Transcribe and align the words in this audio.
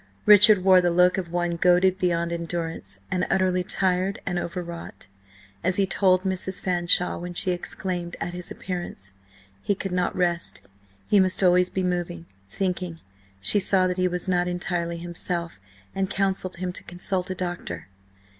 Richard 0.25 0.63
wore 0.63 0.81
the 0.81 0.89
look 0.89 1.19
of 1.19 1.31
one 1.31 1.57
goaded 1.57 1.99
beyond 1.99 2.31
endurance, 2.33 3.01
and 3.11 3.27
utterly 3.29 3.63
tired 3.63 4.17
and 4.25 4.39
overwrought. 4.39 5.05
As 5.63 5.75
he 5.75 5.85
told 5.85 6.23
Mrs. 6.23 6.59
Fanshawe, 6.59 7.19
when 7.19 7.35
she 7.35 7.51
exclaimed 7.51 8.17
at 8.19 8.33
his 8.33 8.49
appearance–he 8.49 9.75
could 9.75 9.91
not 9.91 10.15
rest; 10.15 10.63
he 11.07 11.19
must 11.19 11.43
always 11.43 11.69
be 11.69 11.83
moving, 11.83 12.25
thinking. 12.49 12.99
She 13.41 13.59
saw 13.59 13.85
that 13.85 13.97
he 13.97 14.07
was 14.07 14.27
not 14.27 14.47
entirely 14.47 14.97
himself, 14.97 15.59
and 15.93 16.09
counselled 16.09 16.55
him 16.55 16.73
to 16.73 16.83
consult 16.83 17.29
a 17.29 17.35
doctor. 17.35 17.87